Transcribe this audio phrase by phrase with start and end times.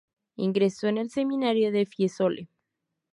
[0.35, 2.49] Ingresó en el Seminario de Fiesole.